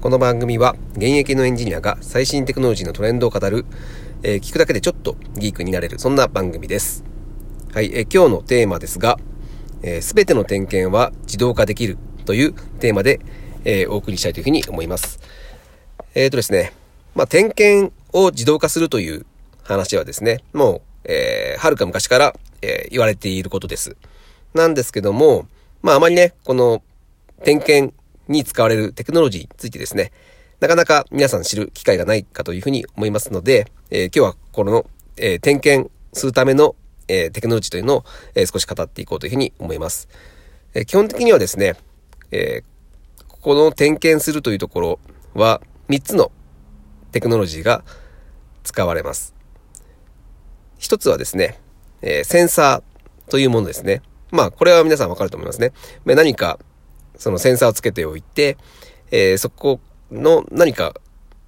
[0.00, 3.66] この番組は現役のエンジニアが最新テクノロジーのトレンドを語る、
[4.22, 7.04] えー、聞くだけでちょっとギークになれる、そんな番組です。
[7.74, 9.18] はい、えー、今日のテーマですが、
[9.82, 13.20] す、えー、べ、ての点検は自動化できるというテーマで、
[13.66, 15.20] えー、お送りしたいというふうに思います。
[16.14, 16.72] えっ、ー、とですね、
[17.14, 19.26] まあ、点検を自動化するという
[19.64, 23.98] 話はですね、もう、えー、はるか昔から、えー、言われていることです。
[24.54, 25.46] なんですけども、
[25.82, 26.82] まあ、あまりね、この
[27.44, 27.94] 点検
[28.30, 30.12] に使われるテクノロジーについてですね、
[30.60, 34.86] なかなか皆さん知る機会がないかというふうに思いますので、えー、今日はこの、
[35.16, 36.76] えー、点検するための、
[37.08, 40.08] えー、テクノロジーというのを、え少し語っていこうというふうに思います。
[40.74, 41.74] え基本的にはですね、
[42.30, 42.62] え
[43.26, 45.00] ここの点検するというところ
[45.34, 46.30] は3つの
[47.10, 47.82] テクノロジーが
[48.62, 49.34] 使われます。
[50.78, 51.58] 一つはですね、
[52.02, 54.02] えセンサーというものですね。
[54.30, 55.72] まあ、これは皆さんわかると思いますね。
[56.04, 56.60] 何か
[57.20, 58.56] そのセンサーをつけておいて、
[59.10, 59.78] えー、そこ
[60.10, 60.94] の何か、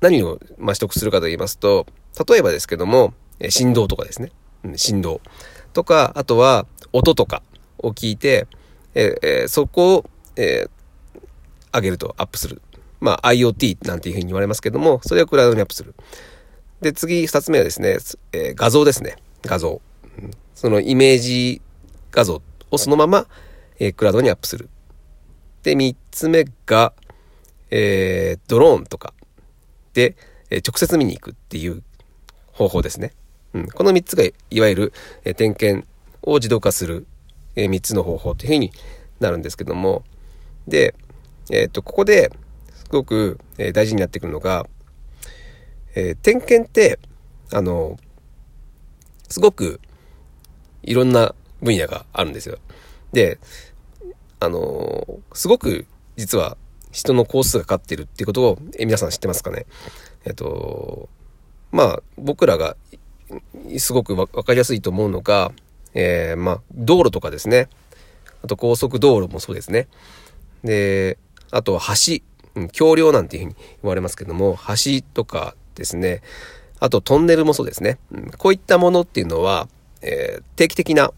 [0.00, 1.86] 何を、まあ、取得するかと言いますと、
[2.28, 4.30] 例えばですけども、え振動とかですね。
[4.62, 5.22] うん、振動。
[5.72, 7.42] とか、あとは、音とか
[7.78, 8.46] を聞いて、
[8.94, 11.20] えー、そこを、えー、
[11.72, 12.60] 上げるとアップする。
[13.00, 15.94] まあ、IoT なんていうふうに言われますけども、それをクラウドにアップする。
[16.82, 17.96] で、次、二つ目はですね、
[18.32, 19.16] えー、画像ですね。
[19.42, 19.80] 画像。
[20.54, 21.62] そのイメージ
[22.12, 23.26] 画像をそのまま、
[23.78, 24.68] えー、クラウドにアップする。
[25.64, 26.92] で、三つ目が、
[27.70, 29.14] えー、ドローンとか
[29.94, 30.14] で、
[30.50, 31.82] え、直接見に行くっていう
[32.52, 33.12] 方法ですね。
[33.54, 34.92] うん、この三つが、いわゆる、
[35.24, 35.88] え、点検
[36.22, 37.06] を自動化する、
[37.56, 38.72] え、3つの方法というふうに
[39.20, 40.04] なるんですけども、
[40.68, 40.94] で、
[41.50, 42.30] えっ、と、ここで
[42.74, 44.66] すごく、え、大事になってくるのが、
[45.94, 46.98] えー、点検って、
[47.52, 47.96] あの、
[49.30, 49.80] すごく
[50.82, 52.58] いろんな分野があるんですよ。
[53.12, 53.38] で、
[54.40, 56.56] あのすごく実は
[56.92, 59.66] 人の工数がかかってるっていうことを、え皆さん知ってますかね？
[60.24, 61.08] えっと、
[61.72, 62.76] まあ、僕らが
[63.78, 65.50] すごくわかりやすいと思うのが、
[65.92, 67.68] えー、まあ、道路とかですね。
[68.42, 69.88] あと高速道路もそうですね。
[70.62, 71.18] で、
[71.50, 72.22] あとは橋、
[72.54, 76.22] うん、橋梁なんていうふうに言われますけども、橋とかですね。
[76.78, 77.98] あとトンネルもそうですね。
[78.38, 79.68] こういったものっていうのは、
[80.00, 81.12] えー、定期的な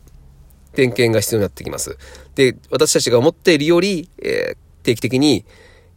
[0.73, 1.99] 点検が必要になってきます。
[2.37, 5.45] で、私たちが思っているより、えー、定期的に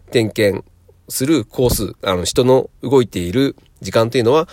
[0.10, 0.66] 点検
[1.10, 4.48] する工数、あの、人の動いている時間というのは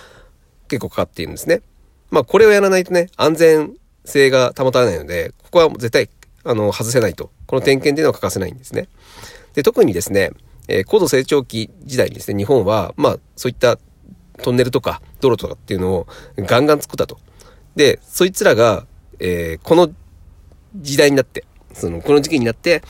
[0.69, 1.63] 結構かかっているんですね。
[2.11, 3.75] まあ、これをやらないとね、安全
[4.05, 6.11] 性が保たれないので、ここは絶対、
[6.45, 7.31] あの、外せないと。
[7.47, 8.89] この点検というのは欠かせないんですね。
[9.55, 10.33] で、特にですね、
[10.69, 13.79] えー、高度成長期時代にですね、日本は、まあ、そういった
[14.43, 17.19] トンネルとか道路とかっていうのをガンガン作ったと。
[17.77, 18.87] で、そいつらが、
[19.19, 19.91] えー、この
[20.75, 21.45] 時代になって、
[21.77, 22.83] その、この時期になって、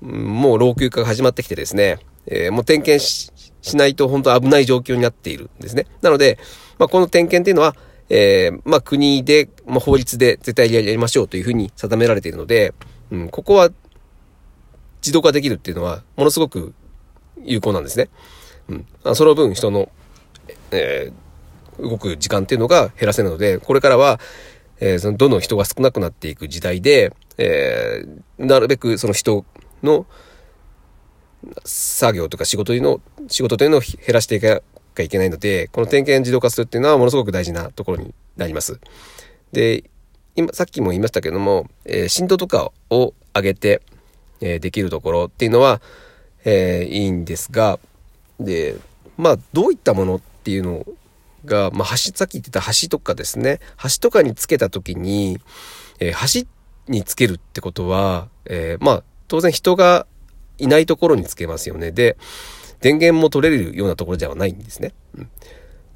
[0.00, 5.86] もう老朽化が始まってきてですね、えー、もう点検しないと本当危ない状況になっているんですね。
[6.00, 6.38] なので、
[6.78, 7.76] まあ、この点検っていうのは、
[8.08, 12.74] えー、まあ、国で、まあ、法律で絶対やりましょうというふうに定められているので、
[13.10, 13.70] うん、ここは
[15.00, 16.74] 自動化できるっていうのは、ものすごく
[17.44, 18.08] 有効なんですね。
[18.68, 19.14] うん。
[19.14, 19.90] その分人の、
[20.70, 24.20] えー、動く時間っていうのが減らせるので、これからは、
[24.84, 29.44] えー、そのどんどん人が少なくなっていく時代で、えー、なるべくその人
[29.80, 30.06] の
[31.64, 34.60] 作業とか仕事の、仕事というのを減らしていかな
[34.96, 38.80] きゃいけないので、この点検自動化するっていうのはものすごく大事なところになります。
[39.52, 39.84] で、
[40.34, 43.82] 今、さっきも言いましたけども、えー、振動とかを上げて、
[44.40, 45.80] えー、できるところっていうのは、
[46.44, 47.78] えー、いいんですが、
[48.40, 48.74] で、
[49.16, 50.84] まあ、どういったものっていうの
[51.44, 55.38] が、まあ、橋、さっき言ってた橋とかですね、橋とかにつけた時に、
[55.98, 56.48] えー、橋
[56.92, 60.06] につけるってことは、えー、まあ、当然人が
[60.58, 61.90] いないところにつけますよね。
[61.92, 62.16] で、
[62.80, 64.92] 電源も取れるようなところではないんですね。
[65.16, 65.28] うん、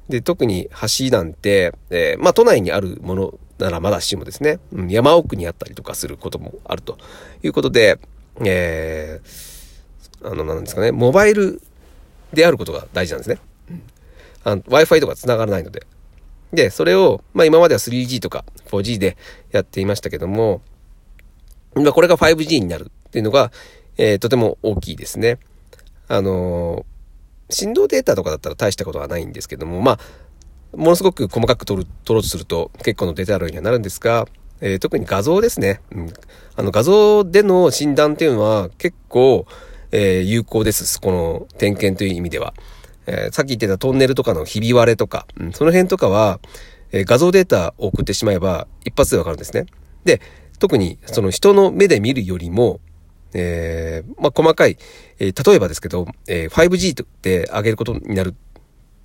[0.09, 6.97] で、特に橋なんて、えー、まあ、都内にあるものならまだしもですね、うん、山奥にあったりとかすることもあると
[7.43, 7.99] いうことで、
[8.43, 11.61] えー、あの、なんですかね、モバイル
[12.33, 13.39] であることが大事なんですね。
[14.55, 15.85] Wi-Fi とか繋がらないので。
[16.53, 19.17] で、それを、まあ今までは 3G とか 4G で
[19.51, 20.61] やっていましたけども、
[21.75, 23.51] 今これが 5G になるっていうのが、
[23.97, 25.39] えー、とても大きいですね。
[26.07, 29.99] あのー、振動データとかだったら大したことはないんですけども、まあ、
[30.75, 34.27] ものすごく細かく取る、取ろうとすると結構のデータ量にはなるんですが、
[34.61, 35.81] えー、特に画像ですね。
[35.91, 36.13] うん。
[36.55, 39.45] あの画像での診断っていうのは結構、
[39.91, 40.99] え、有効です。
[40.99, 42.53] この点検という意味では。
[43.07, 46.39] えー、さっき言ってたトンネルとかのひび割れとか、うん、その辺とかは、
[46.91, 49.65] えー、画像データを送ってしまえば一発でわかるんですね。
[50.03, 50.21] で、
[50.59, 52.79] 特にその人の目で見るよりも、
[53.33, 54.77] えー、まあ、細かい、
[55.19, 58.35] えー、例えばですけど、えー、5G って上げることになる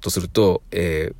[0.00, 1.14] とすると、えー、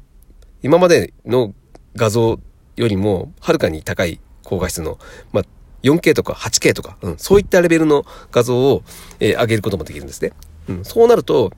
[0.63, 1.55] 今までの
[1.97, 2.39] 画像
[2.77, 4.99] よりもはるかに高い高画質の、
[5.33, 5.45] まあ、
[5.83, 8.83] 4K とか 8K とか、うん、そういったレベルの画像を、
[9.21, 10.33] えー、上げることもできるんですね。
[10.69, 11.53] うん、そうなると、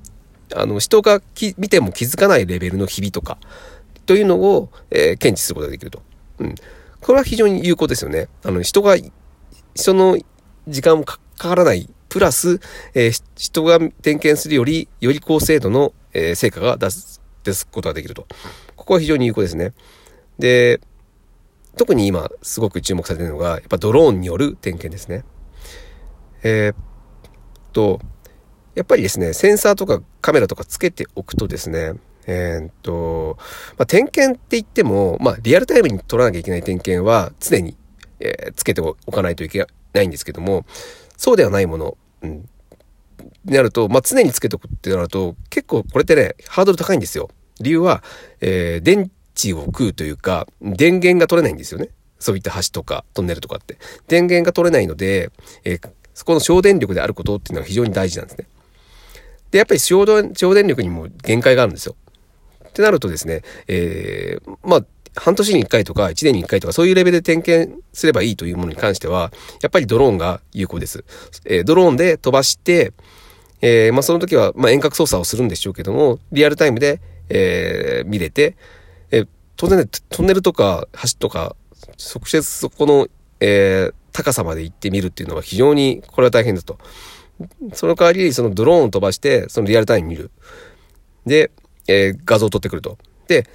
[0.54, 1.20] あの、人が
[1.58, 3.38] 見ても気づかないレベルのひびとか、
[4.06, 6.02] というのを、えー、検知することができると。
[6.38, 6.54] うん。
[7.00, 8.28] これは非常に有効ですよね。
[8.42, 8.96] あの、人が、
[9.74, 10.18] 人の
[10.68, 12.60] 時間もかからない、プラス、
[12.94, 18.26] えー、人が点検するより、より高精度の、えー、成果が出す、出すことができると。
[18.76, 19.72] ここは非常に有効ですね。
[20.38, 20.80] で、
[21.76, 25.24] 特に今すごく注目されているのが、やっぱドローンによる点検ですね。
[26.42, 26.74] えー、
[27.72, 28.00] と、
[28.74, 31.94] やっぱりですね、センサーとかカメラとかつけておくとですね、
[32.26, 33.36] えー、っと、
[33.78, 37.76] まあ、点検って言っても、まあ、リアルタイムに取らなきゃいけない点検は常に、
[38.20, 40.64] えー、つけておかないといけないんですけども、
[41.16, 42.48] そうではないもの、うん、
[43.44, 47.30] になると、まあ、常につけておくってなると、結構これってね、ハードル高いんですよ。
[47.60, 48.02] 理由は、
[48.40, 51.90] えー、電池を食うというか、電源が取れないんですよね。
[52.18, 53.76] そういった橋とかトンネルとかって。
[54.08, 55.30] 電源が取れないので、
[55.64, 58.46] えー、そこの省電力であることっていうのは非常に大事なんですね。
[59.54, 61.94] で、やっぱり省電力にも限界があるんですよ。
[62.68, 64.84] ってなるとですね、えー、まあ、
[65.14, 69.30] 半年に1回とか1年に1回とかそういうレベルで点検すればいいというものに関しては、
[69.62, 71.04] やっぱりドローンが有効です。
[71.44, 72.94] えー、ドローンで飛ばして、
[73.60, 78.56] えー、まあ、その時は、ま遠隔操作をするんでしょうけども、リアルタイムで、えー、見れて、
[79.12, 81.54] えー、当然ね、トンネルとか橋とか、
[82.12, 83.06] 直接そこの、
[83.38, 86.76] えー、高さまで行ってみるっていうのは非常にこれは大変だと。
[87.72, 90.30] その代わり、そのドローンを飛ばして、そのリアルタイム見る。
[91.26, 91.50] で、
[91.88, 92.98] えー、画像を撮ってくると。
[93.28, 93.46] で、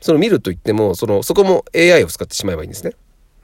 [0.00, 2.92] その見ると言っても、その、そこも AI を使ってしまえばいいんですね。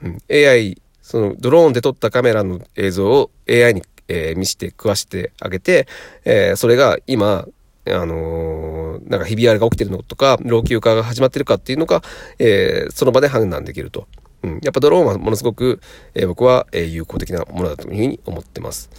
[0.01, 0.17] うん。
[0.31, 5.87] AI、そのドローンで撮ったカメラの映像を AI に、えー、見せて、食わしてあげて、
[6.25, 7.47] えー、それが今、
[7.85, 12.01] あのー、なんかひび割れが起きてるのとか、老朽化が始まってるかっていうのが、
[12.39, 14.07] えー、その場で判断できると。
[14.43, 14.59] うん。
[14.63, 15.81] やっぱドローンはものすごく、
[16.13, 18.89] えー、僕は、えー、有効的なものだというふうに思ってます。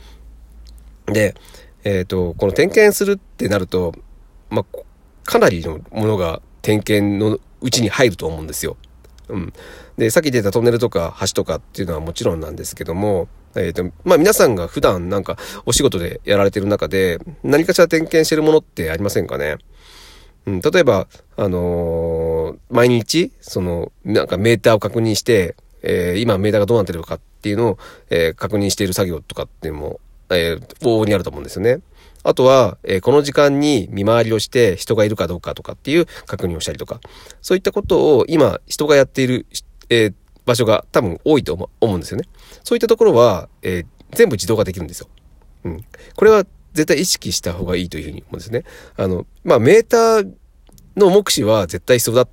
[1.06, 1.34] で、
[1.84, 3.94] えっ、ー、と、この点検するってなると、
[4.50, 4.78] まあ、
[5.24, 8.76] かなりのものが点検のうちに入ると思うんですよ。
[9.28, 9.52] うん。
[9.96, 15.36] で、さっき出たトンネルとか橋とかっていうのはもちろんなんですけども、えっ、ー、と、まあ皆さんが普段なんか
[15.66, 19.58] お仕事でやられてる中で何かしら点検してるものってありませんかね
[20.46, 27.78] うん、例えば、あのー、毎日、その、なんかメーターを確認して、えー、今メーターがどうなってるかっていうのを、
[28.10, 30.00] えー、確認している作業とかっていうのも、
[30.30, 31.80] えー、往々にあると思うんですよね。
[32.22, 37.00] あとは、えー、この時間に見回りをして人がいるかどうかとかっていう確認をしたりとか、
[37.42, 39.46] そういったことを今人がやっている、
[39.90, 40.14] えー、
[40.46, 42.24] 場所が多分多いと思うんですよね。
[42.62, 45.08] そういったところは、えー、全部自動化できるんですよ。
[45.64, 45.84] うん。
[46.16, 48.64] これは絶対意識した方がいいというふうに思うんですね。
[48.96, 50.32] あの、まあ、メーター
[50.96, 52.28] の目視は絶対必要だっ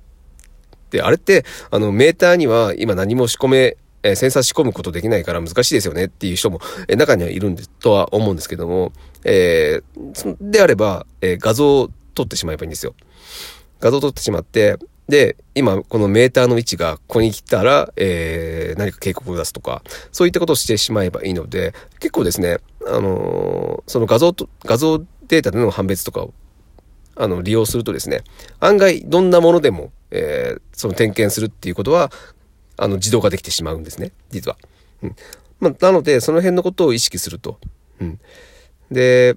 [0.90, 8.92] て、あれって、あの、メーターには今何も仕込めえ、センサー仕込むことできないから難しいですよねっていう人も、え、中にはいるんで、とは思うんですけども、
[9.24, 12.94] えー、であれば、え、画像を撮ってしまえばいいんですよ。
[13.80, 14.76] 画像を撮ってしまって、
[15.08, 19.82] で、今、このメーターの位置がここに来たら、えー、何か警告を出すとか、
[20.12, 26.32] そういったことをしてしまえばいいので、結構ですね、あのー、その画像と、画像データでの判別とかを、
[27.16, 28.22] あの、利用するとですね、
[28.60, 32.10] 案外、どんなものでも、えー、その点検するっていうことは、
[32.76, 34.56] あの、自動化できてしまうんですね、実は。
[35.02, 35.16] うん。
[35.60, 37.58] まあ、なので、その辺のことを意識すると。
[38.00, 38.20] うん。
[38.90, 39.36] で、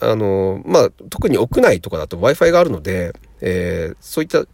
[0.00, 4.44] あの、まあ、特に屋内とかだと Wi-Fi があるので、えー、そういった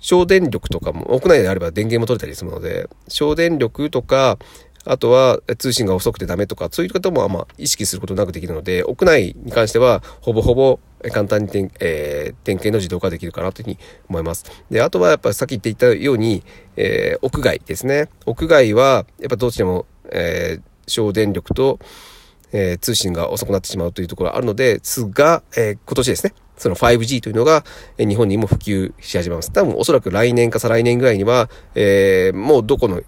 [0.00, 4.38] 省電力とかも、屋内であれば電源も取れたりするので、省電力とか、
[4.84, 14.44] あとは通信が遅くてダメとか、そういう方もあまあ意識することなくできるので、屋内に関してはほぼほぼ簡単に点,、えー、点検の自動化できるかなというふうに思います。
[14.70, 16.42] で、あとはやっぱさっき言っていたように、
[16.76, 18.08] えー、屋外ですね。
[18.26, 21.78] 屋外はやっぱどうしても、えー、省電力と、
[22.52, 27.64] えー、通信が遅くなってしまうというところがあるのですが、えー、今年ですね、その 5G というのが、
[27.98, 29.52] え、日本にも普及し始めます。
[29.52, 33.02] 多分おそらく来年か再来年ぐらいには、えー、もうどこの、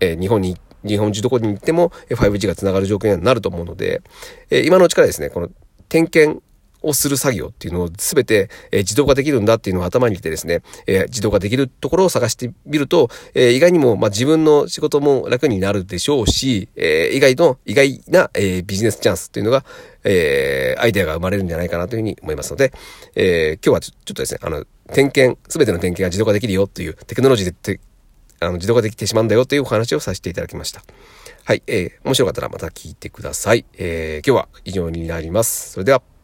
[0.00, 4.02] えー、日本に行って日本中どこに行っても 5G が繋がる状況にはなると思うので、
[4.50, 5.50] え今のうちからですね、この
[5.88, 6.42] 点検
[6.82, 19.64] をする作業っていうのを全て、え自動化できるんだっていうのを頭に入れてですね、え自動化できるところを探してみると、え意外にも、まあ、自分の仕事も楽になるでしょうし、え意外の、意外な、えビジネスチャンスっていうのが、
[20.04, 22.72] えアイデアが生まれるんじゃないかなというふうに思いますので、
[23.14, 27.80] え今日はちょっとですね、あの、点検、すべての点検が自動化できるよっていうテクノロジーで
[28.40, 30.82] あの、自動化できてしまうんだよというお話をさせていただきました。
[31.44, 33.64] はい、えー、面白かったらまた聞いてください。
[33.78, 35.72] えー、今日は以上になります。
[35.72, 36.15] それでは。